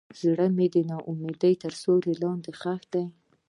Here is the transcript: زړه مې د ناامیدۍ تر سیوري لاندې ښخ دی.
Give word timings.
زړه 0.19 0.45
مې 0.55 0.67
د 0.75 0.77
ناامیدۍ 0.89 1.53
تر 1.63 1.71
سیوري 1.81 2.13
لاندې 2.23 2.51
ښخ 2.59 2.81
دی. 2.93 3.05